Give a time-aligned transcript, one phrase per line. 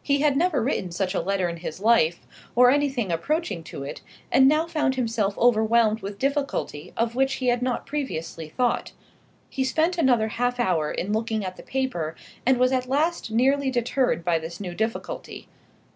[0.00, 2.24] He had never written such a letter in his life,
[2.54, 4.00] or anything approaching to it,
[4.30, 8.92] and now found himself overwhelmed with a difficulty of which he had not previously thought.
[9.50, 12.14] He spent another half hour in looking at the paper,
[12.46, 15.48] and was at last nearly deterred by this new difficulty.